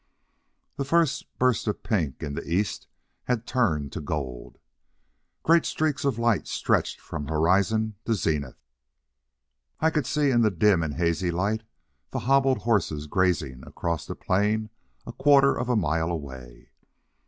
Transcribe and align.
That 0.77 0.85
first 0.85 1.27
burst 1.37 1.67
of 1.67 1.83
pink 1.83 2.23
in 2.23 2.33
the 2.33 2.41
East 2.51 2.87
had 3.25 3.45
turned 3.45 3.91
to 3.91 4.01
gold. 4.01 4.57
Great 5.43 5.63
streaks 5.63 6.03
of 6.03 6.17
light 6.17 6.47
stretched 6.47 6.99
from 6.99 7.27
horizon 7.27 7.93
to 8.05 8.15
zenith. 8.15 8.57
I 9.79 9.91
could 9.91 10.07
see 10.07 10.31
in 10.31 10.41
the 10.41 10.49
dim 10.49 10.81
and 10.81 10.95
hazy 10.95 11.29
light 11.29 11.61
the 12.09 12.21
hobbled 12.25 12.63
horses 12.63 13.05
grazing 13.05 13.61
across 13.63 14.07
the 14.07 14.15
plain 14.15 14.71
a 15.05 15.11
quarter 15.13 15.55
of 15.55 15.69
a 15.69 15.75
mile 15.75 16.09
away. 16.09 16.71